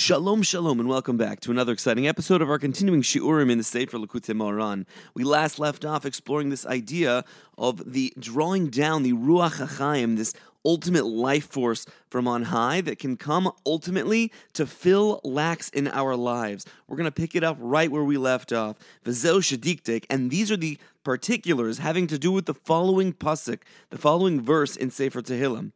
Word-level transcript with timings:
Shalom, 0.00 0.40
shalom, 0.40 0.80
and 0.80 0.88
welcome 0.88 1.18
back 1.18 1.40
to 1.40 1.50
another 1.50 1.74
exciting 1.74 2.08
episode 2.08 2.40
of 2.40 2.48
our 2.48 2.58
continuing 2.58 3.02
Shiurim 3.02 3.50
in 3.50 3.58
the 3.58 3.64
Sefer 3.64 3.98
Likutei 3.98 4.34
Moharan. 4.34 4.86
We 5.12 5.24
last 5.24 5.58
left 5.58 5.84
off 5.84 6.06
exploring 6.06 6.48
this 6.48 6.64
idea 6.64 7.22
of 7.58 7.92
the 7.92 8.10
drawing 8.18 8.68
down 8.70 9.02
the 9.02 9.12
Ruach 9.12 9.62
HaChaim, 9.62 10.16
this 10.16 10.32
ultimate 10.64 11.04
life 11.04 11.48
force 11.48 11.84
from 12.08 12.26
on 12.26 12.44
high 12.44 12.80
that 12.80 12.98
can 12.98 13.18
come 13.18 13.52
ultimately 13.66 14.32
to 14.54 14.64
fill 14.64 15.20
lacks 15.22 15.68
in 15.68 15.86
our 15.88 16.16
lives. 16.16 16.64
We're 16.88 16.96
going 16.96 17.04
to 17.04 17.12
pick 17.12 17.34
it 17.34 17.44
up 17.44 17.58
right 17.60 17.90
where 17.90 18.02
we 18.02 18.16
left 18.16 18.54
off. 18.54 18.78
V'zeu 19.04 19.40
shadiktek, 19.40 20.06
and 20.08 20.30
these 20.30 20.50
are 20.50 20.56
the 20.56 20.78
particulars 21.04 21.76
having 21.76 22.06
to 22.06 22.18
do 22.18 22.32
with 22.32 22.46
the 22.46 22.54
following 22.54 23.12
pasuk, 23.12 23.58
the 23.90 23.98
following 23.98 24.40
verse 24.40 24.76
in 24.76 24.90
Sefer 24.90 25.20
Tehillim. 25.20 25.72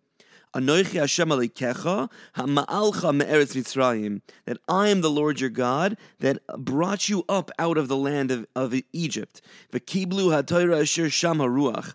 Anoichi 0.54 1.00
Hashem 1.00 1.30
Alikecha 1.30 2.08
Hama'alcha 2.36 3.14
Me'eretz 3.14 3.56
Mitzrayim. 3.56 4.20
That 4.44 4.58
I 4.68 4.88
am 4.88 5.00
the 5.00 5.10
Lord 5.10 5.40
your 5.40 5.50
God 5.50 5.96
that 6.20 6.38
brought 6.56 7.08
you 7.08 7.24
up 7.28 7.50
out 7.58 7.76
of 7.76 7.88
the 7.88 7.96
land 7.96 8.30
of, 8.30 8.46
of 8.54 8.72
Egypt. 8.92 9.40
V'kiblu 9.72 10.32
ha'toira 10.32 10.82
asher 10.82 11.10
sham 11.10 11.38
haruach. 11.38 11.94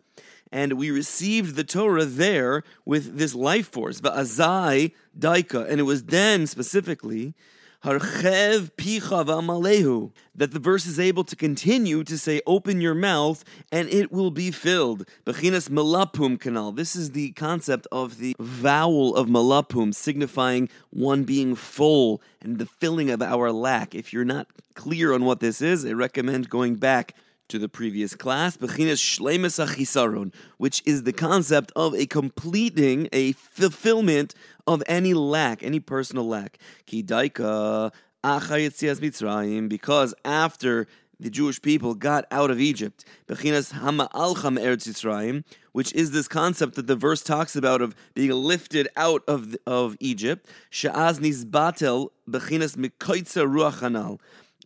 And 0.52 0.74
we 0.74 0.92
received 0.92 1.56
the 1.56 1.64
Torah 1.64 2.06
there 2.06 2.64
with 2.84 3.18
this 3.18 3.34
life 3.34 3.68
force, 3.68 4.02
Va'azai 4.02 4.94
daika. 5.18 5.70
And 5.70 5.80
it 5.80 5.84
was 5.84 6.04
then 6.06 6.46
specifically 6.46 7.36
Harchev 7.84 8.72
picha 8.76 9.26
v'amalehu. 9.26 10.12
That 10.36 10.52
the 10.52 10.60
verse 10.60 10.86
is 10.86 11.00
able 11.00 11.24
to 11.24 11.36
continue 11.36 12.04
to 12.04 12.18
say, 12.18 12.42
"Open 12.46 12.82
your 12.82 12.94
mouth, 12.94 13.44
and 13.72 13.88
it 13.90 14.12
will 14.12 14.32
be 14.32 14.52
filled." 14.52 15.06
Bechinas 15.26 15.70
malapum. 15.70 16.76
This 16.76 16.96
is 16.96 17.12
the 17.12 17.32
concept 17.32 17.88
of 17.92 18.18
the 18.18 18.36
vowel 18.40 19.16
of 19.16 19.30
malapum, 19.30 19.94
signifying 19.94 20.68
one 20.90 21.24
being 21.24 21.56
full 21.56 22.22
and 22.42 22.58
the 22.58 22.66
filling 22.66 23.10
of 23.10 23.22
our 23.22 23.52
lack. 23.52 23.96
If 23.96 24.12
you're 24.12 24.26
not 24.26 24.48
clear 24.76 25.14
on 25.14 25.26
what 25.26 25.40
this 25.40 25.62
is, 25.62 25.86
I 25.86 25.92
recommend 25.92 26.50
going 26.50 26.76
back 26.76 27.16
to 27.50 27.60
the 27.60 27.68
previous 27.68 28.16
class, 28.16 28.56
Bechinas 28.56 29.02
Shlemus 29.02 29.64
Achisaron, 29.64 30.34
which 30.58 30.82
is 30.86 31.04
the 31.04 31.14
concept 31.14 31.72
of 31.76 31.94
a 31.96 32.06
completing, 32.06 33.10
a 33.12 33.34
fulfillment 33.34 34.34
of 34.66 34.82
any 34.88 35.14
lack, 35.14 35.62
any 35.64 35.80
personal 35.80 36.28
lack. 36.28 36.58
Kidaika 36.88 37.92
Mitzrayim, 38.24 39.68
because 39.68 40.14
after 40.24 40.88
the 41.20 41.30
Jewish 41.30 41.62
people 41.62 41.96
got 41.96 42.26
out 42.32 42.50
of 42.50 42.60
Egypt, 42.62 43.04
Bechinas 43.28 43.74
Eretz 43.74 45.44
which 45.74 45.92
is 45.94 46.12
this 46.12 46.28
concept 46.28 46.76
that 46.76 46.88
the 46.88 46.96
verse 46.96 47.22
talks 47.22 47.56
about 47.56 47.82
of 47.82 47.96
being 48.14 48.32
lifted 48.32 48.88
out 48.96 49.24
of, 49.28 49.56
of 49.66 49.98
Egypt, 50.00 50.48
Sha'az 50.72 51.20
Nizbatel 51.20 52.10
Bechinas 52.30 52.78
Mikoitza 52.78 53.46
Ruach 53.46 53.82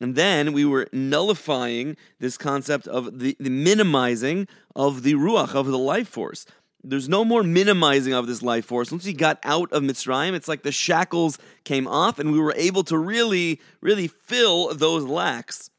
and 0.02 0.16
then 0.16 0.53
we 0.53 0.66
were 0.66 0.88
nullifying 0.91 1.95
this 2.19 2.38
concept 2.38 2.88
of 2.88 3.19
the, 3.19 3.36
the 3.39 3.49
minimizing 3.49 4.47
of 4.75 5.03
the 5.03 5.13
ruach, 5.13 5.53
of 5.53 5.67
the 5.67 5.77
life 5.77 6.08
force. 6.08 6.45
There's 6.83 7.08
no 7.08 7.23
more 7.23 7.44
minimizing 7.44 8.13
of 8.13 8.27
this 8.27 8.41
life 8.41 8.66
force. 8.66 8.91
Once 8.91 9.05
we 9.05 9.13
got 9.13 9.39
out 9.44 9.72
of 9.72 9.83
Mitzrayim, 9.83 10.33
it's 10.33 10.50
like 10.50 10.63
the 10.63 10.72
shackles 10.72 11.38
came 11.63 11.88
off 11.88 12.19
and 12.19 12.31
we 12.31 12.39
were 12.39 12.53
able 12.58 12.83
to 12.85 12.97
really, 12.97 13.61
really 13.80 14.08
fill 14.08 14.73
those 14.73 15.05
lacks. 15.05 15.69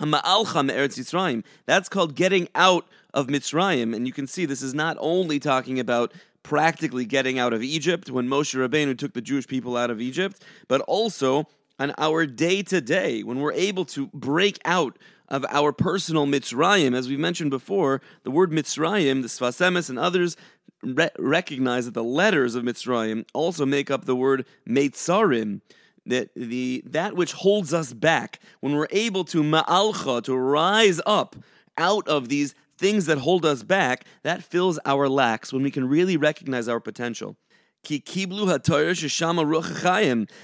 That's 0.00 1.88
called 1.88 2.16
getting 2.16 2.48
out 2.56 2.86
of 3.12 3.28
Mitzrayim. 3.28 3.94
And 3.94 4.06
you 4.08 4.12
can 4.12 4.26
see 4.26 4.44
this 4.44 4.62
is 4.62 4.74
not 4.74 4.96
only 4.98 5.38
talking 5.38 5.78
about 5.78 6.12
practically 6.42 7.04
getting 7.04 7.38
out 7.38 7.52
of 7.52 7.62
Egypt 7.62 8.10
when 8.10 8.28
Moshe 8.28 8.56
Rabbeinu 8.56 8.98
took 8.98 9.12
the 9.12 9.22
Jewish 9.22 9.46
people 9.46 9.76
out 9.76 9.90
of 9.90 10.00
Egypt, 10.00 10.42
but 10.66 10.80
also 10.82 11.46
on 11.78 11.92
our 11.98 12.26
day 12.26 12.62
to 12.62 12.80
day, 12.80 13.22
when 13.22 13.40
we're 13.40 13.52
able 13.52 13.84
to 13.86 14.08
break 14.08 14.58
out 14.64 14.98
of 15.28 15.44
our 15.48 15.72
personal 15.72 16.26
Mitzrayim, 16.26 16.94
as 16.94 17.08
we've 17.08 17.18
mentioned 17.18 17.50
before, 17.50 18.00
the 18.22 18.30
word 18.30 18.50
Mitzrayim, 18.50 19.22
the 19.22 19.28
Sfas 19.28 19.60
Emes 19.60 19.88
and 19.88 19.98
others 19.98 20.36
re- 20.82 21.10
recognize 21.18 21.86
that 21.86 21.94
the 21.94 22.04
letters 22.04 22.54
of 22.54 22.64
Mitzrayim 22.64 23.24
also 23.32 23.66
make 23.66 23.90
up 23.90 24.04
the 24.04 24.16
word 24.16 24.46
Meitzarim, 24.68 25.60
that 26.06 26.28
the 26.36 26.82
that 26.86 27.16
which 27.16 27.32
holds 27.32 27.72
us 27.72 27.92
back. 27.92 28.38
When 28.60 28.74
we're 28.74 28.88
able 28.90 29.24
to 29.24 29.42
ma'alcha, 29.42 30.22
to 30.24 30.36
rise 30.36 31.00
up 31.06 31.36
out 31.78 32.06
of 32.06 32.28
these 32.28 32.54
things 32.76 33.06
that 33.06 33.18
hold 33.18 33.44
us 33.46 33.62
back, 33.62 34.04
that 34.22 34.42
fills 34.42 34.78
our 34.84 35.08
lacks 35.08 35.52
when 35.52 35.62
we 35.62 35.70
can 35.70 35.88
really 35.88 36.16
recognize 36.16 36.68
our 36.68 36.80
potential. 36.80 37.36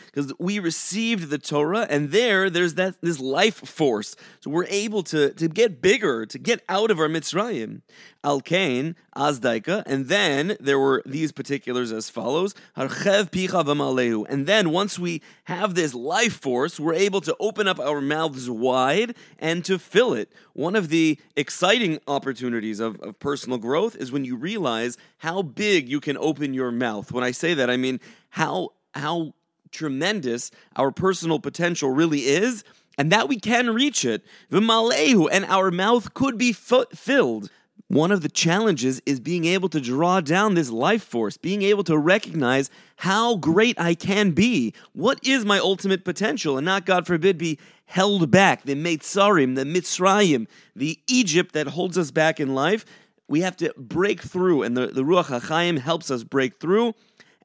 Because 0.07 0.33
we 0.39 0.59
received 0.59 1.31
the 1.31 1.39
Torah, 1.39 1.87
and 1.89 2.11
there, 2.11 2.51
there's 2.51 2.75
that 2.75 3.01
this 3.01 3.19
life 3.19 3.57
force. 3.57 4.17
So 4.41 4.51
we're 4.51 4.67
able 4.67 5.03
to, 5.05 5.31
to 5.35 5.49
get 5.49 5.83
bigger, 5.83 6.27
to 6.27 6.39
get 6.39 6.63
out 6.69 6.91
of 6.91 6.99
our 6.99 7.09
Mitzrayim. 7.09 7.83
Al 8.23 8.41
Kain, 8.43 8.97
Azdaika, 9.17 9.83
and 9.87 10.09
then 10.09 10.57
there 10.61 10.79
were 10.79 11.03
these 11.07 11.33
particulars 11.33 11.91
as 11.91 12.11
follows: 12.11 12.55
Harchev 12.77 13.31
picha 13.31 13.65
v'maleu. 13.65 14.27
And 14.29 14.47
then 14.47 14.71
once 14.71 14.99
we 14.99 15.23
have 15.45 15.75
this 15.75 15.95
life 15.95 16.35
force, 16.35 16.79
we're 16.79 16.93
able 16.93 17.23
to 17.23 17.35
open 17.41 17.67
up 17.67 17.81
our 17.81 18.03
mouths 18.03 18.51
wide 18.51 19.15
and 19.39 19.65
to 19.65 19.79
fill 19.79 20.13
it. 20.13 20.31
One 20.53 20.77
of 20.77 20.91
the 20.91 21.19
exciting 21.35 21.99
opportunities 22.07 22.79
of, 22.79 23.01
of 23.01 23.19
personal 23.19 23.57
growth 23.57 23.97
is 23.97 24.13
when 24.13 24.27
you 24.27 24.37
realize 24.37 24.99
how 25.19 25.41
big 25.41 25.89
you 25.89 26.01
can 26.01 26.19
open 26.19 26.53
your 26.53 26.71
mouth. 26.71 27.13
When 27.13 27.25
I 27.25 27.31
say 27.31 27.55
that, 27.55 27.71
I 27.71 27.79
mean 27.79 28.01
how 28.31 28.73
how 28.95 29.33
tremendous 29.71 30.51
our 30.77 30.91
personal 30.91 31.39
potential 31.39 31.91
really 31.91 32.27
is, 32.27 32.65
and 32.99 33.11
that 33.13 33.29
we 33.29 33.39
can 33.39 33.71
reach 33.71 34.05
it. 34.05 34.23
V'malehu, 34.51 35.29
and 35.33 35.47
our 35.47 35.71
mouth 35.71 36.13
could 36.13 36.37
be 36.37 36.51
f- 36.51 36.89
filled. 36.93 37.49
One 37.89 38.13
of 38.13 38.23
the 38.23 38.29
challenges 38.29 39.01
is 39.07 39.21
being 39.21 39.45
able 39.45 39.69
to 39.71 39.81
draw 39.81 40.21
down 40.21 40.55
this 40.55 40.71
life 40.71 41.03
force, 41.03 41.37
being 41.37 41.63
able 41.63 41.85
to 41.85 41.99
recognize 41.99 42.71
how 42.97 43.37
great 43.37 43.81
I 43.81 43.95
can 43.95 44.31
be. 44.31 44.75
What 44.93 45.19
is 45.27 45.45
my 45.45 45.59
ultimate 45.59 46.05
potential? 46.05 46.57
And 46.57 46.65
not, 46.65 46.87
God 46.87 47.07
forbid, 47.07 47.39
be 47.39 47.59
held 47.87 48.31
back. 48.31 48.65
The 48.65 48.75
Meitzarim, 48.75 49.57
the 49.57 49.65
Mitzrayim, 49.65 50.47
the 50.77 50.99
Egypt 51.09 51.53
that 51.53 51.69
holds 51.69 51.99
us 51.99 52.11
back 52.11 52.39
in 52.39 52.55
life. 52.55 52.85
We 53.29 53.41
have 53.41 53.57
to 53.59 53.73
break 53.77 54.21
through, 54.21 54.63
and 54.63 54.77
the, 54.77 54.89
the 54.89 55.03
Ruach 55.03 55.27
HaChaim 55.27 55.79
helps 55.79 56.11
us 56.11 56.25
break 56.25 56.61
through 56.61 56.95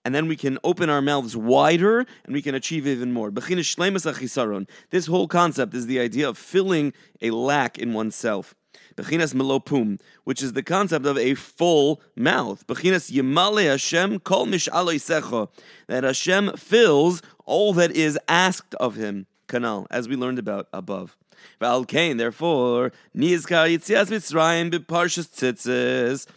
and 0.05 0.13
then 0.13 0.27
we 0.27 0.35
can 0.35 0.59
open 0.63 0.87
our 0.87 1.01
mouths 1.01 1.35
wider 1.35 2.05
and 2.25 2.33
we 2.33 2.41
can 2.43 2.53
achieve 2.53 2.85
even 2.85 3.11
more. 3.11 3.31
This 3.31 5.07
whole 5.07 5.27
concept 5.27 5.73
is 5.73 5.87
the 5.87 5.99
idea 5.99 6.29
of 6.29 6.37
filling 6.37 6.93
a 7.21 7.31
lack 7.31 7.79
in 7.79 7.91
oneself. 7.91 8.53
Bechinas 8.95 9.33
melopum, 9.33 9.99
which 10.23 10.41
is 10.41 10.53
the 10.53 10.63
concept 10.63 11.05
of 11.05 11.17
a 11.17 11.35
full 11.35 12.01
mouth. 12.15 12.65
Bechinas 12.67 13.11
yemale 13.11 13.69
Hashem 13.69 14.19
kol 14.19 14.45
mish'alei 14.45 15.49
that 15.87 16.03
Hashem 16.03 16.57
fills 16.57 17.21
all 17.45 17.73
that 17.73 17.91
is 17.91 18.17
asked 18.27 18.75
of 18.75 18.95
him. 18.95 19.27
Canal, 19.47 19.85
as 19.91 20.07
we 20.07 20.15
learned 20.15 20.39
about 20.39 20.67
above. 20.73 21.15
Val 21.59 21.85
Kain, 21.85 22.17
therefore, 22.17 22.91
nizkar 23.15 23.69
yitzias 23.69 24.07
mitzrayim 24.07 24.71
beparshas 24.71 25.29
tzitzis. 25.29 26.27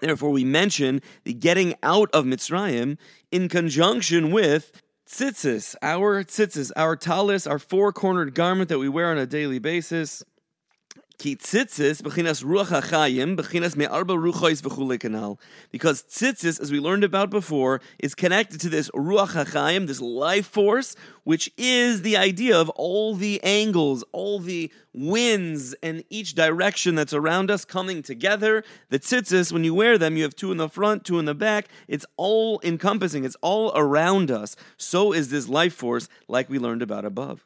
Therefore, 0.00 0.30
we 0.30 0.44
mention 0.44 1.02
the 1.24 1.34
getting 1.34 1.74
out 1.82 2.10
of 2.12 2.24
Mitzrayim 2.24 2.96
in 3.30 3.48
conjunction 3.48 4.30
with 4.30 4.72
tzitzis, 5.06 5.76
our 5.82 6.24
tzitzis, 6.24 6.72
our 6.74 6.96
talis, 6.96 7.46
our 7.46 7.58
four-cornered 7.58 8.34
garment 8.34 8.68
that 8.70 8.78
we 8.78 8.88
wear 8.88 9.10
on 9.10 9.18
a 9.18 9.26
daily 9.26 9.58
basis. 9.58 10.24
Because 15.70 16.02
tzitzis, 16.02 16.60
as 16.60 16.72
we 16.72 16.80
learned 16.80 17.04
about 17.04 17.28
before, 17.30 17.80
is 17.98 18.14
connected 18.14 18.60
to 18.60 18.68
this 18.70 18.88
ruach 18.90 19.32
hachayim, 19.32 19.86
this 19.86 20.00
life 20.00 20.46
force, 20.46 20.96
which 21.24 21.52
is 21.58 22.00
the 22.02 22.16
idea 22.16 22.58
of 22.58 22.70
all 22.70 23.14
the 23.14 23.42
angles, 23.42 24.02
all 24.12 24.38
the 24.38 24.72
winds, 24.94 25.74
and 25.82 26.02
each 26.08 26.34
direction 26.34 26.94
that's 26.94 27.12
around 27.12 27.50
us 27.50 27.66
coming 27.66 28.02
together. 28.02 28.64
The 28.88 28.98
tzitzis, 28.98 29.52
when 29.52 29.62
you 29.62 29.74
wear 29.74 29.98
them, 29.98 30.16
you 30.16 30.22
have 30.22 30.34
two 30.34 30.50
in 30.50 30.56
the 30.56 30.70
front, 30.70 31.04
two 31.04 31.18
in 31.18 31.26
the 31.26 31.34
back. 31.34 31.68
It's 31.86 32.06
all 32.16 32.60
encompassing. 32.64 33.24
It's 33.24 33.36
all 33.42 33.72
around 33.74 34.30
us. 34.30 34.56
So 34.78 35.12
is 35.12 35.28
this 35.28 35.48
life 35.48 35.74
force, 35.74 36.08
like 36.28 36.48
we 36.48 36.58
learned 36.58 36.80
about 36.80 37.04
above. 37.04 37.44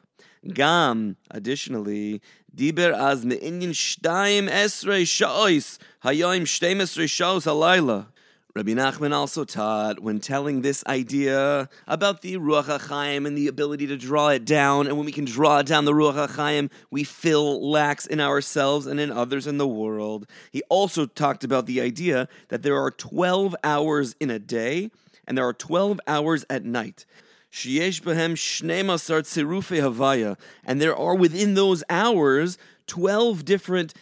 Gam, 0.53 1.17
additionally, 1.31 2.21
diber 2.55 2.93
az 2.93 3.25
me'inyin 3.25 3.73
shtaim 3.73 4.49
esrei 4.49 5.05
sha'ois, 5.05 5.77
hayoim 6.03 6.43
shtaim 6.43 6.77
esrei 6.77 7.05
sha'os 7.05 7.45
halayla. 7.45 8.07
Rabbi 8.55 8.71
Nachman 8.71 9.11
also 9.11 9.43
taught 9.43 9.99
when 9.99 10.21
telling 10.21 10.61
this 10.61 10.81
idea 10.87 11.67
about 11.87 12.21
the 12.21 12.37
Ruach 12.37 12.79
HaChaim 12.79 13.27
and 13.27 13.37
the 13.37 13.49
ability 13.49 13.85
to 13.87 13.97
draw 13.97 14.29
it 14.29 14.45
down, 14.45 14.87
and 14.87 14.95
when 14.95 15.05
we 15.05 15.11
can 15.11 15.25
draw 15.25 15.61
down 15.61 15.83
the 15.83 15.91
Ruach 15.91 16.29
HaChaim, 16.29 16.71
we 16.89 17.03
fill 17.03 17.69
lacks 17.69 18.05
in 18.05 18.21
ourselves 18.21 18.87
and 18.87 18.97
in 18.97 19.11
others 19.11 19.45
in 19.45 19.57
the 19.57 19.67
world. 19.67 20.25
He 20.51 20.61
also 20.69 21.05
talked 21.05 21.43
about 21.43 21.65
the 21.65 21.81
idea 21.81 22.29
that 22.47 22.63
there 22.63 22.81
are 22.81 22.91
12 22.91 23.57
hours 23.61 24.15
in 24.21 24.29
a 24.29 24.39
day, 24.39 24.89
and 25.27 25.37
there 25.37 25.45
are 25.45 25.53
12 25.53 25.99
hours 26.07 26.45
at 26.49 26.63
night. 26.63 27.05
Sheyesh 27.55 28.01
behem 28.01 28.33
shnemasar 28.35 29.21
tzirufe 29.21 29.79
havaya. 29.79 30.37
And 30.65 30.81
there 30.81 30.93
are 30.93 31.15
within 31.15 31.53
those 31.53 31.85
hours 31.89 32.57
12 32.87 33.45
different 33.45 33.93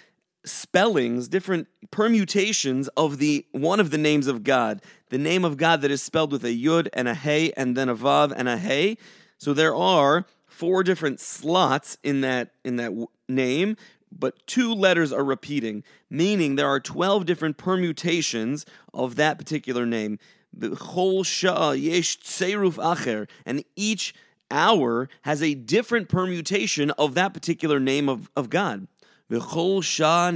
spellings, 0.43 1.27
different 1.27 1.67
permutations 1.91 2.87
of 2.97 3.19
the 3.19 3.45
one 3.51 3.79
of 3.79 3.91
the 3.91 3.99
names 3.99 4.25
of 4.25 4.43
God. 4.43 4.81
The 5.09 5.19
name 5.19 5.45
of 5.45 5.57
God 5.57 5.83
that 5.83 5.91
is 5.91 6.01
spelled 6.01 6.31
with 6.31 6.43
a 6.43 6.47
yud 6.47 6.87
and 6.93 7.07
a 7.07 7.13
hey 7.13 7.51
and 7.55 7.77
then 7.77 7.89
a 7.89 7.95
vav 7.95 8.33
and 8.35 8.49
a 8.49 8.57
hey. 8.57 8.97
So 9.37 9.53
there 9.53 9.75
are 9.75 10.25
four 10.47 10.81
different 10.81 11.19
slots 11.19 11.99
in 12.01 12.21
that 12.21 12.55
in 12.63 12.77
that 12.77 12.91
name, 13.29 13.77
but 14.11 14.47
two 14.47 14.73
letters 14.73 15.13
are 15.13 15.23
repeating, 15.23 15.83
meaning 16.09 16.55
there 16.55 16.67
are 16.67 16.79
12 16.79 17.27
different 17.27 17.57
permutations 17.57 18.65
of 18.95 19.15
that 19.17 19.37
particular 19.37 19.85
name. 19.85 20.17
B'chol 20.57 21.25
sha'a 21.25 21.75
yesh 21.75 22.19
tseruf 22.19 22.75
acher, 22.75 23.27
and 23.45 23.63
each 23.75 24.13
hour 24.51 25.09
has 25.23 25.41
a 25.41 25.55
different 25.55 26.09
permutation 26.09 26.91
of 26.91 27.15
that 27.15 27.33
particular 27.33 27.79
name 27.79 28.07
of, 28.07 28.29
of 28.35 28.49
God. 28.49 28.87
Shah. 29.31 30.31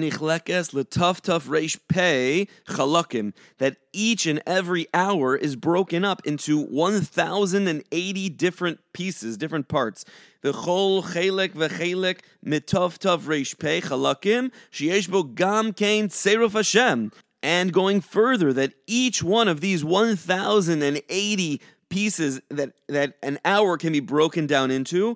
That 3.59 3.75
each 3.93 4.25
and 4.25 4.41
every 4.47 4.87
hour 4.93 5.35
is 5.35 5.55
broken 5.55 6.05
up 6.05 6.25
into 6.25 6.59
1,080 6.63 8.29
different 8.29 8.79
pieces, 8.93 9.37
different 9.37 9.67
parts. 9.67 10.05
The 10.41 10.51
V'chol 10.51 11.03
chelek 11.03 11.53
v'chelek 11.53 12.21
mituf 12.43 12.97
tuf 12.97 13.21
reish 13.23 13.59
pei 13.59 13.81
chalakim 13.81 14.51
sheyesh 14.71 15.09
bo 15.09 15.23
gam 15.23 15.73
kein 15.73 16.07
tseruf 16.07 16.53
Hashem. 16.53 17.11
And 17.43 17.71
going 17.71 18.01
further, 18.01 18.51
that 18.53 18.73
each 18.87 19.21
one 19.21 19.47
of 19.47 19.61
these 19.61 19.85
1,080 19.85 21.61
pieces 21.89 22.41
that, 22.49 22.73
that 22.87 23.13
an 23.21 23.39
hour 23.45 23.77
can 23.77 23.93
be 23.93 23.99
broken 23.99 24.47
down 24.47 24.71
into 24.71 25.15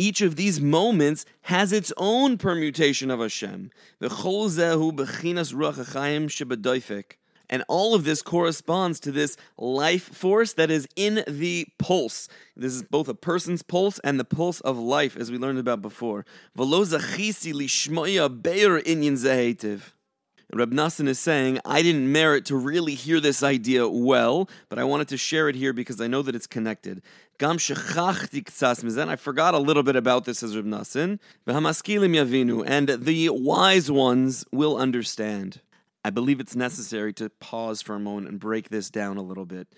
each 0.00 0.22
of 0.22 0.36
these 0.36 0.60
moments 0.62 1.26
has 1.42 1.72
its 1.72 1.92
own 1.98 2.38
permutation 2.38 3.10
of 3.10 3.20
Hashem. 3.20 3.70
And 7.50 7.64
all 7.68 7.94
of 7.94 8.04
this 8.04 8.22
corresponds 8.22 8.98
to 9.00 9.12
this 9.12 9.36
life 9.58 10.04
force 10.04 10.54
that 10.54 10.70
is 10.70 10.88
in 10.96 11.22
the 11.26 11.66
pulse. 11.78 12.28
This 12.56 12.72
is 12.72 12.82
both 12.82 13.08
a 13.08 13.14
person's 13.14 13.62
pulse 13.62 13.98
and 13.98 14.18
the 14.18 14.24
pulse 14.24 14.60
of 14.60 14.78
life, 14.78 15.16
as 15.16 15.30
we 15.30 15.36
learned 15.36 15.58
about 15.58 15.82
before. 15.82 16.24
Reb 20.52 20.72
Nassan 20.72 21.06
is 21.06 21.20
saying, 21.20 21.60
I 21.64 21.80
didn't 21.80 22.10
merit 22.10 22.44
to 22.46 22.56
really 22.56 22.94
hear 22.94 23.20
this 23.20 23.42
idea 23.42 23.88
well, 23.88 24.48
but 24.68 24.80
I 24.80 24.84
wanted 24.84 25.06
to 25.08 25.16
share 25.16 25.48
it 25.48 25.54
here 25.54 25.72
because 25.72 26.00
I 26.00 26.08
know 26.08 26.22
that 26.22 26.34
it's 26.34 26.48
connected. 26.48 27.02
Gam 27.38 27.56
I 27.56 29.16
forgot 29.16 29.54
a 29.54 29.58
little 29.58 29.82
bit 29.84 29.96
about 29.96 30.24
this 30.24 30.42
as 30.42 30.56
Reb 30.56 30.66
Nassan. 30.66 31.20
yavinu, 31.46 32.64
and 32.66 32.88
the 32.88 33.28
wise 33.30 33.90
ones 33.90 34.44
will 34.50 34.76
understand. 34.76 35.60
I 36.04 36.10
believe 36.10 36.40
it's 36.40 36.56
necessary 36.56 37.12
to 37.14 37.30
pause 37.30 37.80
for 37.80 37.94
a 37.94 38.00
moment 38.00 38.28
and 38.28 38.40
break 38.40 38.70
this 38.70 38.90
down 38.90 39.16
a 39.18 39.22
little 39.22 39.46
bit. 39.46 39.68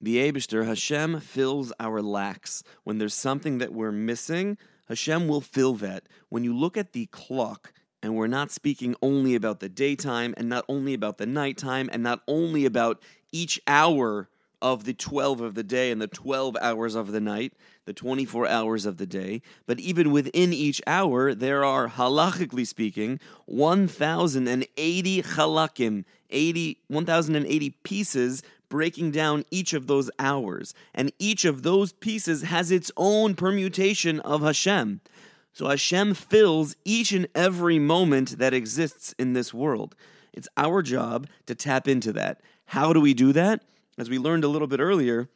The 0.00 0.16
Abishter, 0.16 0.66
Hashem 0.66 1.20
fills 1.20 1.72
our 1.78 2.02
lacks. 2.02 2.64
When 2.82 2.98
there's 2.98 3.14
something 3.14 3.58
that 3.58 3.72
we're 3.72 3.92
missing, 3.92 4.58
Hashem 4.88 5.28
will 5.28 5.40
fill 5.40 5.74
that. 5.74 6.08
When 6.28 6.42
you 6.42 6.56
look 6.56 6.76
at 6.76 6.92
the 6.92 7.06
clock, 7.06 7.72
and 8.02 8.16
we're 8.16 8.26
not 8.26 8.50
speaking 8.50 8.96
only 9.00 9.34
about 9.34 9.60
the 9.60 9.68
daytime 9.68 10.34
and 10.36 10.48
not 10.48 10.64
only 10.68 10.94
about 10.94 11.18
the 11.18 11.26
nighttime 11.26 11.88
and 11.92 12.02
not 12.02 12.22
only 12.26 12.64
about 12.64 13.00
each 13.30 13.60
hour 13.66 14.28
of 14.60 14.84
the 14.84 14.94
12 14.94 15.40
of 15.40 15.54
the 15.54 15.62
day 15.62 15.90
and 15.90 16.00
the 16.00 16.06
12 16.06 16.56
hours 16.60 16.94
of 16.94 17.12
the 17.12 17.20
night, 17.20 17.52
the 17.84 17.92
24 17.92 18.46
hours 18.46 18.86
of 18.86 18.96
the 18.96 19.06
day, 19.06 19.42
but 19.66 19.80
even 19.80 20.12
within 20.12 20.52
each 20.52 20.80
hour, 20.86 21.34
there 21.34 21.64
are, 21.64 21.88
halachically 21.88 22.66
speaking, 22.66 23.18
1,080 23.46 25.22
halakim, 25.22 26.04
80, 26.30 26.78
1,080 26.86 27.70
pieces 27.82 28.42
breaking 28.68 29.10
down 29.10 29.44
each 29.50 29.74
of 29.74 29.86
those 29.86 30.10
hours. 30.18 30.74
And 30.94 31.12
each 31.18 31.44
of 31.44 31.62
those 31.62 31.92
pieces 31.92 32.42
has 32.42 32.70
its 32.70 32.90
own 32.96 33.34
permutation 33.34 34.20
of 34.20 34.42
Hashem. 34.42 35.00
So 35.52 35.68
Hashem 35.68 36.14
fills 36.14 36.76
each 36.84 37.12
and 37.12 37.28
every 37.34 37.78
moment 37.78 38.38
that 38.38 38.54
exists 38.54 39.14
in 39.18 39.34
this 39.34 39.52
world. 39.52 39.94
It's 40.32 40.48
our 40.56 40.82
job 40.82 41.28
to 41.46 41.54
tap 41.54 41.86
into 41.86 42.12
that. 42.14 42.40
How 42.66 42.92
do 42.92 43.00
we 43.00 43.12
do 43.12 43.32
that? 43.34 43.62
As 43.98 44.08
we 44.08 44.18
learned 44.18 44.44
a 44.44 44.48
little 44.48 44.68
bit 44.68 44.80
earlier, 44.80 45.28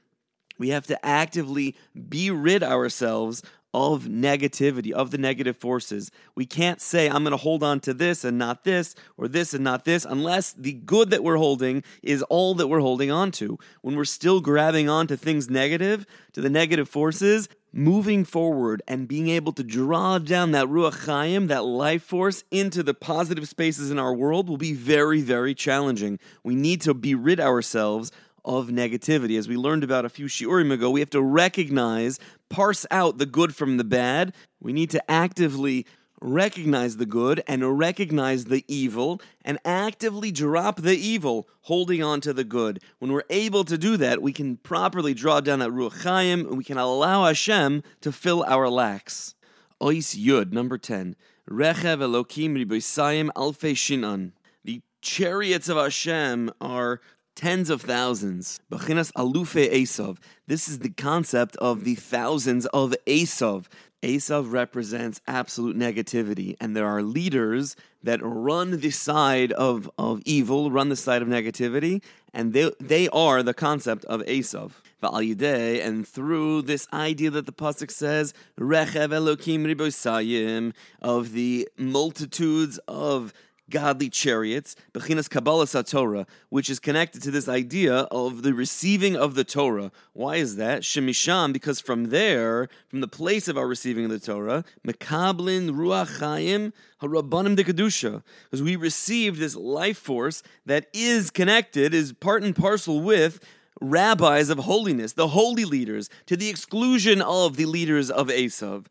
we 0.58 0.70
have 0.70 0.86
to 0.86 1.06
actively 1.06 1.76
be 2.08 2.30
rid 2.30 2.62
ourselves 2.62 3.42
of 3.76 4.04
negativity, 4.04 4.90
of 4.90 5.10
the 5.10 5.18
negative 5.18 5.54
forces. 5.54 6.10
We 6.34 6.46
can't 6.46 6.80
say, 6.80 7.08
I'm 7.08 7.22
going 7.24 7.32
to 7.32 7.36
hold 7.36 7.62
on 7.62 7.78
to 7.80 7.92
this 7.92 8.24
and 8.24 8.38
not 8.38 8.64
this, 8.64 8.94
or 9.18 9.28
this 9.28 9.52
and 9.52 9.62
not 9.62 9.84
this, 9.84 10.06
unless 10.06 10.54
the 10.54 10.72
good 10.72 11.10
that 11.10 11.22
we're 11.22 11.36
holding 11.36 11.84
is 12.02 12.22
all 12.22 12.54
that 12.54 12.68
we're 12.68 12.80
holding 12.80 13.10
on 13.10 13.32
to. 13.32 13.58
When 13.82 13.94
we're 13.94 14.06
still 14.06 14.40
grabbing 14.40 14.88
on 14.88 15.08
to 15.08 15.16
things 15.18 15.50
negative, 15.50 16.06
to 16.32 16.40
the 16.40 16.48
negative 16.48 16.88
forces, 16.88 17.50
moving 17.70 18.24
forward 18.24 18.80
and 18.88 19.06
being 19.06 19.28
able 19.28 19.52
to 19.52 19.62
draw 19.62 20.16
down 20.16 20.52
that 20.52 20.68
Ruach 20.68 21.04
Chaim, 21.04 21.48
that 21.48 21.66
life 21.66 22.02
force, 22.02 22.44
into 22.50 22.82
the 22.82 22.94
positive 22.94 23.46
spaces 23.46 23.90
in 23.90 23.98
our 23.98 24.14
world 24.14 24.48
will 24.48 24.56
be 24.56 24.72
very, 24.72 25.20
very 25.20 25.54
challenging. 25.54 26.18
We 26.42 26.54
need 26.54 26.80
to 26.80 26.94
be 26.94 27.14
rid 27.14 27.40
ourselves 27.40 28.10
of 28.46 28.68
negativity. 28.68 29.36
As 29.36 29.48
we 29.48 29.56
learned 29.56 29.84
about 29.84 30.04
a 30.04 30.08
few 30.08 30.26
shiurim 30.26 30.72
ago, 30.72 30.88
we 30.88 31.00
have 31.00 31.10
to 31.10 31.20
recognize, 31.20 32.18
parse 32.48 32.86
out 32.90 33.18
the 33.18 33.26
good 33.26 33.54
from 33.54 33.76
the 33.76 33.84
bad. 33.84 34.32
We 34.60 34.72
need 34.72 34.90
to 34.90 35.10
actively 35.10 35.84
recognize 36.20 36.96
the 36.96 37.06
good 37.06 37.42
and 37.46 37.78
recognize 37.78 38.46
the 38.46 38.64
evil 38.68 39.20
and 39.44 39.58
actively 39.64 40.30
drop 40.30 40.80
the 40.80 40.96
evil, 40.96 41.48
holding 41.62 42.02
on 42.02 42.20
to 42.22 42.32
the 42.32 42.44
good. 42.44 42.80
When 43.00 43.12
we're 43.12 43.24
able 43.28 43.64
to 43.64 43.76
do 43.76 43.96
that, 43.98 44.22
we 44.22 44.32
can 44.32 44.56
properly 44.56 45.12
draw 45.12 45.40
down 45.40 45.58
that 45.58 45.70
Ruach 45.70 46.02
Chaim 46.02 46.46
and 46.46 46.56
we 46.56 46.64
can 46.64 46.78
allow 46.78 47.24
Hashem 47.24 47.82
to 48.00 48.12
fill 48.12 48.44
our 48.44 48.68
lacks. 48.70 49.34
Ois 49.80 50.16
Yud, 50.16 50.52
number 50.52 50.78
10. 50.78 51.16
Rechev 51.50 51.98
Elokim 51.98 52.56
Riboisayim 52.56 53.28
Alfe 53.36 53.72
Shinan. 53.72 54.32
The 54.64 54.80
chariots 55.02 55.68
of 55.68 55.76
Hashem 55.76 56.50
are 56.60 57.00
tens 57.36 57.70
of 57.70 57.82
thousands. 57.82 58.58
Bachinas 58.72 59.12
Alufe 59.12 59.70
Esav. 59.70 60.16
This 60.48 60.66
is 60.66 60.80
the 60.80 60.90
concept 60.90 61.54
of 61.58 61.84
the 61.84 61.94
thousands 61.94 62.66
of 62.66 62.94
Esav. 63.06 63.66
Esav 64.02 64.52
represents 64.52 65.20
absolute 65.26 65.76
negativity, 65.76 66.56
and 66.60 66.76
there 66.76 66.86
are 66.86 67.02
leaders 67.02 67.76
that 68.02 68.20
run 68.22 68.80
the 68.80 68.90
side 68.90 69.52
of, 69.52 69.90
of 69.98 70.22
evil, 70.24 70.70
run 70.70 70.88
the 70.88 70.96
side 70.96 71.22
of 71.22 71.28
negativity, 71.28 72.02
and 72.32 72.52
they, 72.52 72.70
they 72.78 73.08
are 73.08 73.42
the 73.42 73.54
concept 73.54 74.04
of 74.06 74.20
Esav. 74.22 74.72
And 75.02 76.08
through 76.08 76.62
this 76.62 76.88
idea 76.92 77.30
that 77.30 77.46
the 77.46 77.52
Pasuk 77.52 77.90
says, 77.90 78.32
Rechev 78.58 79.10
Elokim 79.10 79.66
Ribosayim, 79.66 80.72
of 81.00 81.32
the 81.32 81.68
multitudes 81.76 82.78
of 82.88 83.32
godly 83.70 84.08
chariots, 84.08 84.76
Bechinas 84.92 85.28
Kabbalah 85.28 85.66
Satorah, 85.66 86.26
which 86.48 86.70
is 86.70 86.78
connected 86.78 87.22
to 87.22 87.30
this 87.30 87.48
idea 87.48 87.94
of 88.10 88.42
the 88.42 88.54
receiving 88.54 89.16
of 89.16 89.34
the 89.34 89.44
Torah. 89.44 89.90
Why 90.12 90.36
is 90.36 90.56
that? 90.56 90.82
Shemisham, 90.82 91.52
because 91.52 91.80
from 91.80 92.06
there, 92.06 92.68
from 92.88 93.00
the 93.00 93.08
place 93.08 93.48
of 93.48 93.58
our 93.58 93.66
receiving 93.66 94.04
of 94.04 94.10
the 94.10 94.20
Torah, 94.20 94.64
Mekablin 94.86 95.70
Ruach 95.70 96.18
Chaim 96.20 96.72
Harabanim 97.02 97.56
de 97.56 97.64
Kedusha, 97.64 98.22
because 98.44 98.62
we 98.62 98.76
received 98.76 99.38
this 99.38 99.56
life 99.56 99.98
force 99.98 100.42
that 100.64 100.86
is 100.92 101.30
connected, 101.30 101.92
is 101.92 102.12
part 102.12 102.42
and 102.42 102.54
parcel 102.54 103.00
with 103.00 103.40
rabbis 103.80 104.48
of 104.48 104.60
holiness, 104.60 105.12
the 105.12 105.28
holy 105.28 105.64
leaders, 105.64 106.08
to 106.26 106.36
the 106.36 106.48
exclusion 106.48 107.20
of 107.20 107.56
the 107.56 107.66
leaders 107.66 108.10
of 108.10 108.28
Esav. 108.28 108.86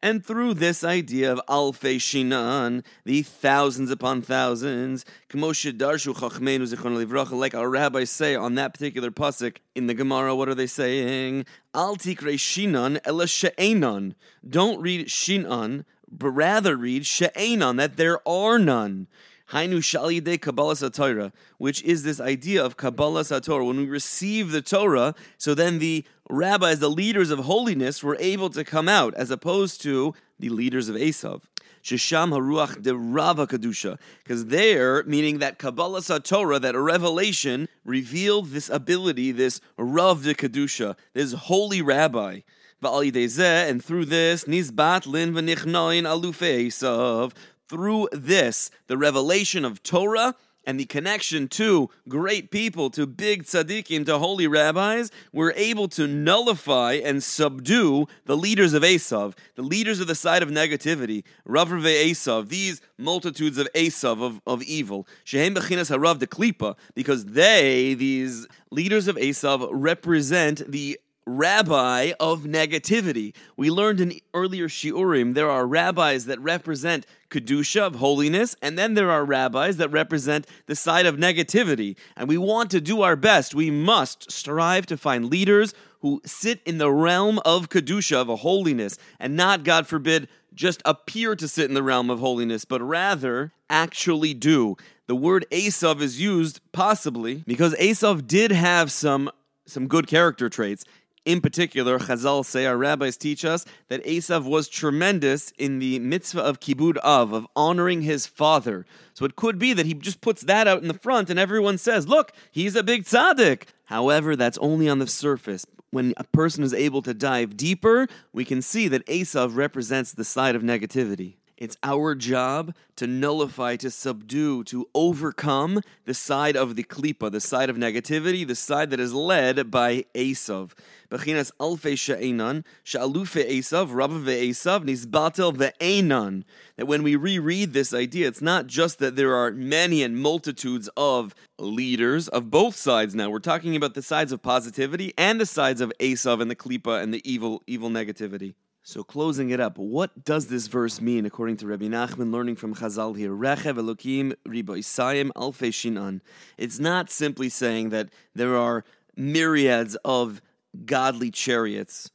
And 0.00 0.24
through 0.24 0.54
this 0.54 0.84
idea 0.84 1.32
of 1.32 1.40
Alfe 1.48 1.96
Shinan, 1.96 2.84
the 3.04 3.22
thousands 3.22 3.90
upon 3.90 4.22
thousands, 4.22 5.04
like 5.34 7.54
our 7.54 7.68
rabbis 7.68 8.10
say 8.10 8.34
on 8.34 8.54
that 8.54 8.72
particular 8.72 9.10
pasuk 9.10 9.56
in 9.74 9.88
the 9.88 9.94
Gemara, 9.94 10.36
what 10.36 10.48
are 10.48 10.54
they 10.54 10.66
saying? 10.66 11.44
Al 11.74 11.96
tikre 11.96 12.34
Shinan 12.34 13.00
ela 13.04 13.26
she'enan. 13.26 14.14
Don't 14.48 14.80
read 14.80 15.08
Shinan, 15.08 15.84
but 16.10 16.30
rather 16.30 16.76
read 16.76 17.04
she'enan, 17.04 17.76
that 17.76 17.96
there 17.96 18.26
are 18.26 18.58
none. 18.58 19.08
Hainu 19.52 19.78
Shalide 19.78 20.40
Kabbalah 20.40 20.74
Satorah, 20.74 21.32
which 21.56 21.82
is 21.82 22.02
this 22.02 22.20
idea 22.20 22.62
of 22.62 22.76
Kabbalah 22.76 23.22
Satorah. 23.22 23.66
When 23.66 23.78
we 23.78 23.86
receive 23.86 24.50
the 24.50 24.60
Torah, 24.60 25.14
so 25.38 25.54
then 25.54 25.78
the 25.78 26.04
rabbis, 26.28 26.80
the 26.80 26.90
leaders 26.90 27.30
of 27.30 27.40
holiness, 27.40 28.02
were 28.02 28.16
able 28.20 28.50
to 28.50 28.62
come 28.62 28.88
out, 28.88 29.14
as 29.14 29.30
opposed 29.30 29.80
to 29.82 30.14
the 30.38 30.50
leaders 30.50 30.88
of 30.88 30.96
Esav. 30.96 31.42
Shisham 31.82 32.30
Haruach 32.30 32.82
de 32.82 32.94
Rava 32.94 33.46
Kadusha. 33.46 33.98
Because 34.22 34.46
there, 34.46 35.02
meaning 35.04 35.38
that 35.38 35.58
Kabbalah 35.58 36.02
Torah, 36.20 36.58
that 36.58 36.76
revelation 36.76 37.68
revealed 37.84 38.50
this 38.50 38.68
ability, 38.68 39.32
this 39.32 39.60
Rav 39.78 40.24
de 40.24 40.34
Kadusha, 40.34 40.96
this 41.14 41.32
holy 41.32 41.80
rabbi. 41.80 42.40
And 42.80 43.84
through 43.84 44.04
this, 44.04 44.44
Nizbat 44.44 45.06
Lin 45.06 45.32
V'nichnoin 45.32 46.04
Alufe 46.04 46.66
Esav. 46.66 47.32
Through 47.68 48.08
this, 48.12 48.70
the 48.86 48.96
revelation 48.96 49.64
of 49.64 49.82
Torah 49.82 50.34
and 50.68 50.78
the 50.78 50.84
connection 50.84 51.48
to 51.48 51.88
great 52.08 52.50
people, 52.50 52.90
to 52.90 53.06
big 53.06 53.44
tzaddikim, 53.44 54.04
to 54.04 54.18
holy 54.18 54.46
rabbis, 54.46 55.10
we're 55.32 55.52
able 55.52 55.88
to 55.88 56.06
nullify 56.06 56.92
and 56.92 57.22
subdue 57.22 58.06
the 58.26 58.36
leaders 58.36 58.74
of 58.74 58.82
Esav, 58.82 59.34
the 59.54 59.62
leaders 59.62 59.98
of 59.98 60.06
the 60.06 60.14
side 60.14 60.42
of 60.42 60.50
negativity, 60.50 61.24
Rav 61.46 61.68
Esav, 61.68 62.48
these 62.48 62.82
multitudes 62.98 63.56
of 63.56 63.66
Esav, 63.74 64.22
of, 64.22 64.42
of 64.46 64.62
evil, 64.62 65.06
Shehem 65.24 65.54
Bechinas 65.54 65.90
Harav 65.90 66.18
de 66.18 66.26
Klipa, 66.26 66.76
because 66.94 67.24
they, 67.24 67.94
these 67.94 68.46
leaders 68.70 69.08
of 69.08 69.16
Esav, 69.16 69.68
represent 69.72 70.70
the 70.70 70.98
rabbi 71.28 72.12
of 72.18 72.42
negativity. 72.42 73.34
We 73.56 73.70
learned 73.70 74.00
in 74.00 74.20
earlier 74.32 74.68
shiurim 74.68 75.34
there 75.34 75.50
are 75.50 75.66
rabbis 75.66 76.26
that 76.26 76.40
represent 76.40 77.06
kedusha 77.30 77.82
of 77.82 77.96
holiness, 77.96 78.56
and 78.62 78.78
then 78.78 78.94
there 78.94 79.10
are 79.10 79.24
rabbis 79.24 79.76
that 79.76 79.90
represent 79.90 80.46
the 80.66 80.74
side 80.74 81.06
of 81.06 81.16
negativity. 81.16 81.96
And 82.16 82.28
we 82.28 82.38
want 82.38 82.70
to 82.70 82.80
do 82.80 83.02
our 83.02 83.16
best. 83.16 83.54
We 83.54 83.70
must 83.70 84.30
strive 84.32 84.86
to 84.86 84.96
find 84.96 85.26
leaders 85.26 85.74
who 86.00 86.22
sit 86.24 86.60
in 86.64 86.78
the 86.78 86.90
realm 86.90 87.40
of 87.44 87.68
kedusha 87.68 88.16
of 88.16 88.28
a 88.28 88.36
holiness, 88.36 88.96
and 89.20 89.36
not, 89.36 89.64
God 89.64 89.86
forbid, 89.86 90.28
just 90.54 90.80
appear 90.84 91.36
to 91.36 91.46
sit 91.46 91.68
in 91.68 91.74
the 91.74 91.82
realm 91.82 92.10
of 92.10 92.20
holiness, 92.20 92.64
but 92.64 92.80
rather 92.82 93.52
actually 93.68 94.34
do. 94.34 94.76
The 95.06 95.16
word 95.16 95.46
Esav 95.50 96.00
is 96.00 96.20
used 96.20 96.60
possibly 96.72 97.42
because 97.46 97.74
Esav 97.74 98.26
did 98.26 98.50
have 98.50 98.90
some 98.90 99.30
some 99.66 99.86
good 99.86 100.06
character 100.06 100.48
traits. 100.48 100.84
In 101.28 101.42
particular, 101.42 101.98
Chazal 101.98 102.42
say, 102.42 102.64
our 102.64 102.78
rabbis 102.78 103.18
teach 103.18 103.44
us 103.44 103.66
that 103.88 104.02
Esav 104.06 104.44
was 104.44 104.66
tremendous 104.66 105.52
in 105.58 105.78
the 105.78 105.98
mitzvah 105.98 106.40
of 106.40 106.58
kibud 106.58 106.96
av, 107.04 107.34
of 107.34 107.46
honoring 107.54 108.00
his 108.00 108.26
father. 108.26 108.86
So 109.12 109.26
it 109.26 109.36
could 109.36 109.58
be 109.58 109.74
that 109.74 109.84
he 109.84 109.92
just 109.92 110.22
puts 110.22 110.40
that 110.44 110.66
out 110.66 110.80
in 110.80 110.88
the 110.88 110.94
front 110.94 111.28
and 111.28 111.38
everyone 111.38 111.76
says, 111.76 112.08
look, 112.08 112.32
he's 112.50 112.74
a 112.74 112.82
big 112.82 113.04
tzaddik. 113.04 113.64
However, 113.84 114.36
that's 114.36 114.56
only 114.56 114.88
on 114.88 115.00
the 115.00 115.06
surface. 115.06 115.66
When 115.90 116.14
a 116.16 116.24
person 116.24 116.64
is 116.64 116.72
able 116.72 117.02
to 117.02 117.12
dive 117.12 117.58
deeper, 117.58 118.08
we 118.32 118.46
can 118.46 118.62
see 118.62 118.88
that 118.88 119.04
Esav 119.04 119.54
represents 119.54 120.12
the 120.12 120.24
side 120.24 120.56
of 120.56 120.62
negativity. 120.62 121.34
It's 121.58 121.76
our 121.82 122.14
job 122.14 122.72
to 122.94 123.08
nullify, 123.08 123.74
to 123.76 123.90
subdue, 123.90 124.62
to 124.64 124.88
overcome 124.94 125.80
the 126.04 126.14
side 126.14 126.56
of 126.56 126.76
the 126.76 126.84
klipa, 126.84 127.32
the 127.32 127.40
side 127.40 127.68
of 127.68 127.76
negativity, 127.76 128.46
the 128.46 128.54
side 128.54 128.90
that 128.90 129.00
is 129.00 129.12
led 129.12 129.68
by 129.68 130.04
Esav. 130.14 130.70
Bechinas 131.10 131.50
alfe 131.58 131.98
she'enan, 131.98 132.64
she'alufe 132.84 133.44
Esav, 133.44 133.92
rabba 133.92 134.20
ve'esav, 134.20 134.84
nisbatel 134.84 135.52
ve'enan. 135.56 136.44
That 136.76 136.86
when 136.86 137.02
we 137.02 137.16
reread 137.16 137.72
this 137.72 137.92
idea, 137.92 138.28
it's 138.28 138.40
not 138.40 138.68
just 138.68 139.00
that 139.00 139.16
there 139.16 139.34
are 139.34 139.50
many 139.50 140.04
and 140.04 140.16
multitudes 140.16 140.88
of 140.96 141.34
leaders 141.58 142.28
of 142.28 142.52
both 142.52 142.76
sides 142.76 143.16
now. 143.16 143.30
We're 143.30 143.40
talking 143.40 143.74
about 143.74 143.94
the 143.94 144.02
sides 144.02 144.30
of 144.30 144.42
positivity 144.42 145.12
and 145.18 145.40
the 145.40 145.46
sides 145.46 145.80
of 145.80 145.92
Esav 145.98 146.40
and 146.40 146.48
the 146.48 146.56
klipa 146.56 147.02
and 147.02 147.12
the 147.12 147.28
evil, 147.28 147.64
evil 147.66 147.90
negativity. 147.90 148.54
So 148.88 149.04
closing 149.04 149.50
it 149.50 149.60
up, 149.60 149.76
what 149.76 150.24
does 150.24 150.46
this 150.46 150.66
verse 150.66 150.98
mean 150.98 151.26
according 151.26 151.58
to 151.58 151.66
Rabbi 151.66 151.88
Nachman, 151.88 152.32
learning 152.32 152.56
from 152.56 152.74
Chazal 152.74 153.14
here? 153.14 153.32
Rechev 153.32 153.76
Elokim 153.76 154.32
riboisayim 154.46 155.30
alfei 155.32 155.68
shinan. 155.68 156.22
It's 156.56 156.78
not 156.78 157.10
simply 157.10 157.50
saying 157.50 157.90
that 157.90 158.08
there 158.34 158.56
are 158.56 158.84
myriads 159.14 159.94
of 160.06 160.40
godly 160.86 161.30
chariots, 161.30 162.10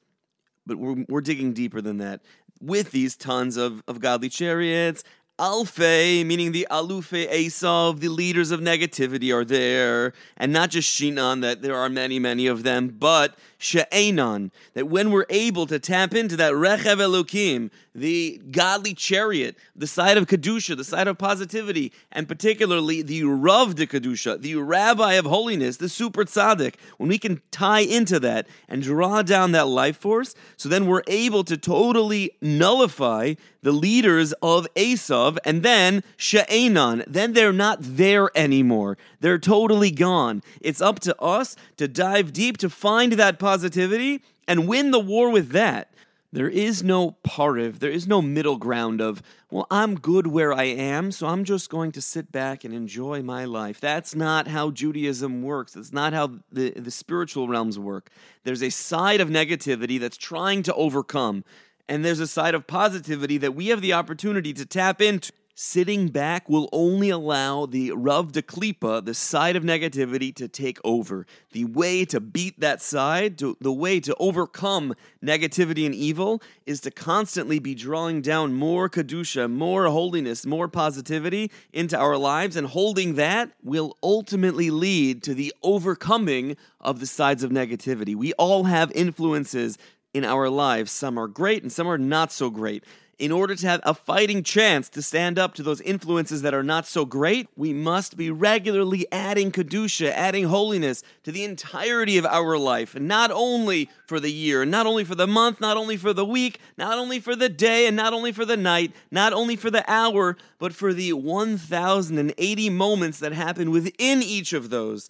but 0.66 0.78
we're, 0.78 1.06
we're 1.08 1.22
digging 1.22 1.54
deeper 1.54 1.80
than 1.80 2.00
that. 2.00 2.22
With 2.60 2.90
these 2.90 3.16
tons 3.16 3.56
of, 3.56 3.84
of 3.88 4.00
godly 4.00 4.30
chariots 4.30 5.04
Alfe, 5.40 6.24
meaning 6.24 6.52
the 6.52 6.68
Alufe 6.70 7.28
Esav, 7.28 8.02
the 8.02 8.10
leaders 8.10 8.52
of 8.52 8.60
negativity 8.60 9.34
are 9.34 9.44
there, 9.44 10.14
and 10.38 10.54
not 10.54 10.70
just 10.70 10.88
Shinan, 10.88 11.42
that 11.42 11.64
there 11.64 11.76
are 11.76 11.90
many, 11.90 12.20
many 12.20 12.46
of 12.46 12.62
them, 12.62 12.90
but 13.00 13.36
She'enan, 13.58 14.52
that 14.76 14.90
when 14.90 15.10
we're 15.10 15.26
able 15.32 15.66
to 15.66 15.80
tap 15.80 16.14
into 16.14 16.36
that 16.36 16.54
Rechev 16.54 16.98
Elokim, 16.98 17.72
the 17.96 18.42
godly 18.52 18.94
chariot, 18.94 19.56
the 19.76 19.88
side 19.88 20.18
of 20.18 20.28
Kedusha, 20.28 20.76
the 20.76 20.84
side 20.84 21.08
of 21.08 21.18
positivity, 21.18 21.92
and 22.12 22.28
particularly 22.28 23.02
the 23.02 23.24
Rav 23.24 23.76
de 23.76 23.86
Kedusha, 23.86 24.42
the 24.42 24.56
Rabbi 24.56 25.14
of 25.14 25.26
Holiness, 25.26 25.78
the 25.78 25.90
Super 25.90 26.26
Tzaddik, 26.26 26.76
when 26.98 27.10
we 27.10 27.18
can 27.18 27.42
tie 27.52 27.82
into 27.82 28.20
that 28.20 28.48
and 28.68 28.82
draw 28.82 29.22
down 29.22 29.52
that 29.52 29.68
life 29.68 29.98
force, 29.98 30.34
so 30.58 30.68
then 30.68 30.88
we're 30.88 31.04
able 31.08 31.44
to 31.44 31.58
totally 31.58 32.32
nullify 32.42 33.36
the 33.62 33.72
leaders 33.72 34.34
of 34.42 34.68
Esav, 34.76 35.38
and 35.46 35.64
then 35.64 36.04
She'enan, 36.18 37.04
then 37.08 37.34
they're 37.34 37.54
not 37.54 37.78
there 37.82 38.30
anymore. 38.36 38.98
They're 39.22 39.40
totally 39.40 39.92
gone. 39.92 40.44
It's 40.62 40.82
up 40.82 41.00
to 41.02 41.20
us 41.22 41.56
to 41.78 41.88
dive 41.88 42.34
deep 42.34 42.58
to 42.58 42.70
find 42.70 43.14
that 43.14 43.40
positivity 43.40 44.22
and 44.48 44.68
win 44.68 44.92
the 44.92 45.00
war 45.00 45.30
with 45.30 45.50
that. 45.52 45.93
There 46.34 46.50
is 46.50 46.82
no 46.82 47.18
pariv, 47.24 47.78
there 47.78 47.92
is 47.92 48.08
no 48.08 48.20
middle 48.20 48.58
ground 48.58 49.02
of, 49.02 49.22
well, 49.52 49.68
I'm 49.70 49.94
good 49.94 50.26
where 50.26 50.52
I 50.52 50.64
am, 50.64 51.12
so 51.12 51.28
I'm 51.28 51.44
just 51.44 51.70
going 51.70 51.92
to 51.92 52.02
sit 52.02 52.32
back 52.32 52.64
and 52.64 52.74
enjoy 52.74 53.22
my 53.22 53.46
life. 53.46 53.80
That's 53.80 54.16
not 54.16 54.48
how 54.48 54.72
Judaism 54.72 55.44
works. 55.44 55.74
That's 55.74 55.94
not 55.94 56.12
how 56.12 56.40
the, 56.52 56.72
the 56.72 56.90
spiritual 56.90 57.48
realms 57.48 57.78
work. 57.78 58.10
There's 58.46 58.64
a 58.64 58.72
side 58.72 59.22
of 59.22 59.30
negativity 59.30 60.00
that's 60.00 60.18
trying 60.18 60.64
to 60.64 60.74
overcome, 60.74 61.44
and 61.88 62.04
there's 62.04 62.20
a 62.20 62.26
side 62.26 62.56
of 62.56 62.66
positivity 62.66 63.38
that 63.38 63.54
we 63.54 63.68
have 63.68 63.82
the 63.82 63.94
opportunity 63.94 64.54
to 64.54 64.66
tap 64.66 65.04
into. 65.04 65.32
Sitting 65.56 66.08
back 66.08 66.50
will 66.50 66.68
only 66.74 67.12
allow 67.12 67.68
the 67.68 67.92
Rav 67.92 68.32
de 68.32 68.42
Klipa, 68.42 69.06
the 69.06 69.14
side 69.14 69.56
of 69.56 69.62
negativity, 69.62 70.34
to 70.34 70.48
take 70.48 70.80
over. 70.84 71.28
The 71.52 71.66
way 71.66 72.06
to 72.06 72.20
beat 72.20 72.60
that 72.60 72.82
side, 72.82 73.38
to, 73.38 73.56
the 73.62 73.72
way 73.72 74.00
to 74.00 74.16
overcome 74.16 74.96
negativity 75.24 75.86
and 75.86 75.94
evil, 75.94 76.42
is 76.66 76.82
to 76.82 76.92
constantly 76.92 77.60
be 77.60 77.76
drawing 77.76 78.22
down 78.22 78.54
more 78.54 78.90
Kedusha, 78.90 79.48
more 79.48 79.86
holiness, 79.86 80.44
more 80.44 80.68
positivity 80.68 81.52
into 81.72 82.00
our 82.00 82.18
lives, 82.18 82.56
and 82.56 82.66
holding 82.66 83.14
that 83.16 83.52
will 83.62 83.96
ultimately 84.02 84.72
lead 84.72 85.22
to 85.22 85.36
the 85.36 85.54
overcoming 85.62 86.58
of 86.82 87.00
the 87.00 87.06
sides 87.06 87.44
of 87.44 87.52
negativity. 87.52 88.16
We 88.16 88.34
all 88.34 88.64
have 88.64 88.92
influences 88.94 89.78
in 90.16 90.26
our 90.26 90.50
lives. 90.50 90.92
Some 90.92 91.20
are 91.20 91.28
great 91.28 91.62
and 91.62 91.72
some 91.72 91.88
are 91.88 91.98
not 92.00 92.32
so 92.32 92.50
great 92.50 92.84
in 93.20 93.32
order 93.32 93.56
to 93.56 93.68
have 93.68 93.80
a 93.84 93.94
fighting 93.94 94.44
chance 94.44 94.90
to 94.90 95.02
stand 95.02 95.38
up 95.38 95.54
to 95.54 95.64
those 95.64 95.82
influences 95.82 96.42
that 96.42 96.54
are 96.54 96.64
not 96.64 96.88
so 96.88 97.06
great, 97.06 97.48
we 97.56 97.74
must 97.74 98.18
be 98.18 98.32
regularly 98.32 99.06
adding 99.12 99.52
Kedusha, 99.52 100.10
adding 100.12 100.46
holiness 100.46 101.04
to 101.24 101.32
the 101.32 101.44
entirety 101.44 102.18
of 102.18 102.26
our 102.26 102.58
life. 102.58 102.96
And 102.96 103.08
not 103.08 103.32
only 103.32 103.90
for 104.08 104.20
the 104.20 104.32
year, 104.32 104.66
not 104.66 104.88
only 104.88 105.04
for 105.04 105.16
the 105.16 105.28
month, 105.28 105.62
not 105.62 105.78
only 105.78 105.98
for 105.98 106.14
the 106.14 106.26
week, 106.26 106.60
not 106.78 106.98
only 106.98 107.20
for 107.20 107.36
the 107.36 107.50
day, 107.50 107.86
and 107.88 107.96
not 107.96 108.14
only 108.14 108.32
for 108.32 108.46
the 108.46 108.58
night, 108.58 108.94
not 109.12 109.32
only 109.32 109.56
for 109.56 109.70
the 109.70 109.90
hour, 109.90 110.36
but 110.58 110.74
for 110.74 110.94
the 110.94 111.14
1,080 111.14 112.70
moments 112.70 113.20
that 113.20 113.34
happen 113.34 113.72
within 113.72 114.24
each 114.24 114.54
of 114.54 114.70
those 114.70 115.10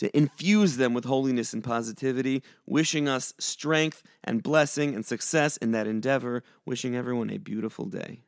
to 0.00 0.16
infuse 0.16 0.78
them 0.78 0.94
with 0.94 1.04
holiness 1.04 1.52
and 1.52 1.62
positivity, 1.62 2.42
wishing 2.66 3.06
us 3.06 3.34
strength 3.38 4.02
and 4.24 4.42
blessing 4.42 4.94
and 4.94 5.04
success 5.04 5.58
in 5.58 5.72
that 5.72 5.86
endeavor, 5.86 6.42
wishing 6.64 6.96
everyone 6.96 7.28
a 7.28 7.36
beautiful 7.36 7.84
day. 7.84 8.22